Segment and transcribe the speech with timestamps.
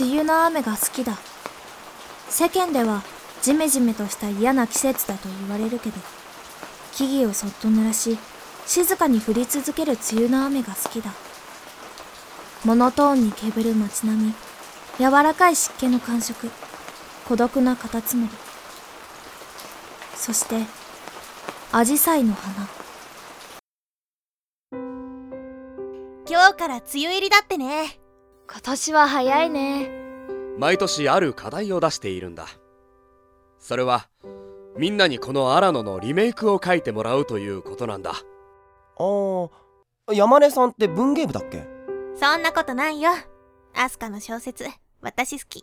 [0.00, 1.18] 梅雨の雨が好きだ。
[2.28, 3.02] 世間では
[3.42, 5.96] ジメジメとした嫌な季節だと言われるけど
[6.92, 8.16] 木々をそっと濡らし
[8.64, 11.12] 静かに降り続ける梅雨の雨が好きだ。
[12.64, 14.34] モノトーンに煙る街並み
[14.98, 16.48] 柔らかい湿気の感触
[17.26, 18.30] 孤独なカタツムリ。
[20.14, 20.62] そして
[21.72, 22.68] アジサイの花。
[26.28, 28.01] 今日から梅雨入りだってね。
[28.52, 29.90] 今年は早いね。
[30.58, 32.46] 毎年ある課題を出しているんだ。
[33.58, 34.10] それは
[34.76, 38.12] みんなにこのアラノのリメイクを書いてもらうということなんだ。
[38.12, 39.50] あー
[40.12, 41.66] 山根さんって文芸部だっけ？
[42.14, 43.12] そんなことないよ。
[43.74, 44.66] アスカの小説
[45.00, 45.62] 私好き。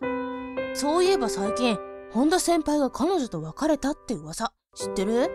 [0.73, 1.77] そういえば最近
[2.11, 4.51] 本田先輩が彼女と別れたって噂。
[4.73, 5.29] 知ってる？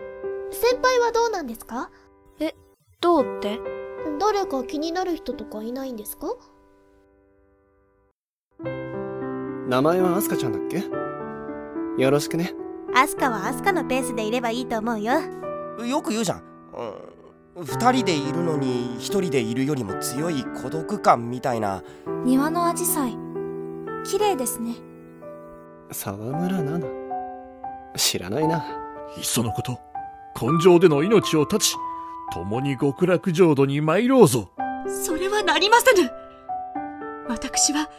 [0.51, 1.89] 先輩はどうなんですか？
[2.99, 3.61] どうって？
[4.19, 6.27] 誰か気になる人とかいないんですか？
[9.67, 10.83] 名前はアスカちゃんだっけ？
[12.01, 12.53] よろしくね。
[12.93, 15.13] アスカはアスカのペースでいればいいと思うよ。
[15.85, 16.43] よく言うじゃん、
[17.55, 21.83] うん、二人でいるのに一人でいるよりも強い孤独感みたいな。
[22.23, 23.17] 庭のアジサイ。
[24.05, 24.75] 綺麗ですね。
[25.91, 26.87] 沢村奈々
[27.95, 28.63] 知らないな。
[29.17, 29.79] いっそのこと
[30.39, 31.75] 根性での命を絶ち
[32.33, 34.51] 共に極楽浄土に参ろうぞ。
[35.03, 36.11] それはなりませぬ。
[37.27, 37.89] 私は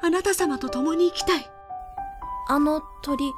[0.00, 1.50] あなた様と共に生きたい。
[2.48, 3.32] あの鳥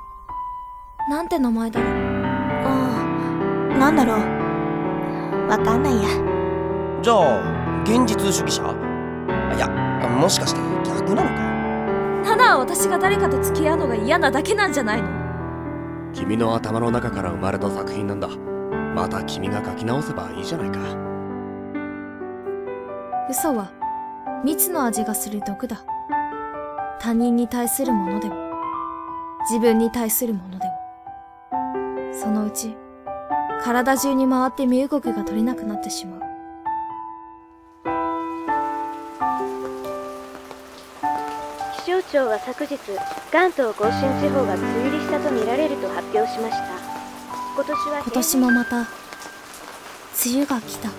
[1.09, 1.91] なんて名前だろう？
[1.91, 4.19] うんなんだろう？
[5.49, 6.09] わかんないや。
[7.03, 8.71] じゃあ現実主義者？
[9.57, 9.69] いや
[10.21, 11.31] もしかして逆なの
[12.25, 12.31] か？
[12.31, 15.09] ただ私が誰かと付き合うのが嫌なだけなんじゃないの？
[16.13, 18.29] 君の頭の中から生まれた作品なんだ。
[18.95, 20.79] また君が書き直せばいいじゃないか。
[23.31, 23.71] 嘘は
[24.45, 25.83] 蜜の味がする毒だ
[27.03, 28.37] 他人に対するものでも
[29.49, 30.73] 自分に対するものでも
[32.13, 32.77] そのうち
[33.63, 36.21] 体中に回って身動きが取れなくなってしまう。
[41.85, 42.79] 気象庁は昨日
[43.33, 46.67] 関東甲信地方が梅雨入りしたとみられると発表しました。
[47.55, 48.87] 今年は今年もまた梅
[50.37, 50.91] 雨が来た